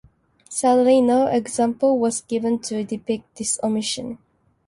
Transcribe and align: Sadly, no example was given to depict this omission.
Sadly, 0.49 0.99
no 0.99 1.27
example 1.27 1.99
was 1.99 2.21
given 2.21 2.57
to 2.61 2.83
depict 2.83 3.37
this 3.37 3.59
omission. 3.61 4.17